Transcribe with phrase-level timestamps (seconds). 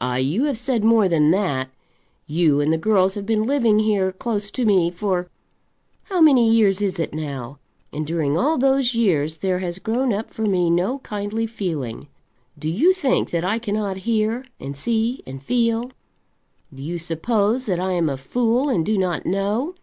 [0.00, 1.68] "Ah, you have said more than that.
[2.26, 5.30] You and the girls have been living here, close to me, for
[6.06, 7.60] how many years is it now?
[7.92, 12.08] and during all those years there has grown up for me no kindly feeling.
[12.58, 15.92] Do you think that I cannot hear, and see, and feel?
[16.74, 19.76] Do you suppose that I am a fool and do not know?